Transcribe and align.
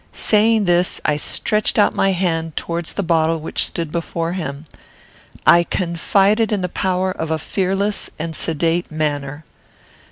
Saying 0.13 0.65
this, 0.65 0.99
I 1.05 1.15
stretched 1.15 1.77
out 1.77 1.93
my 1.93 2.11
hand 2.11 2.55
towards 2.57 2.93
the 2.93 3.03
bottle 3.03 3.39
which 3.39 3.63
stood 3.63 3.91
before 3.91 4.33
him. 4.33 4.65
I 5.45 5.61
confided 5.61 6.51
in 6.51 6.61
the 6.61 6.69
power 6.69 7.11
of 7.11 7.29
a 7.29 7.37
fearless 7.37 8.09
and 8.17 8.35
sedate 8.35 8.89
manner. 8.91 9.45